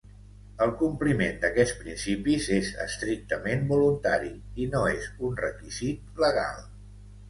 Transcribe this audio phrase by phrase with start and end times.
[0.65, 4.35] El compliment d'aquests principis és estrictament voluntari
[4.67, 6.71] i no és un requisit legal.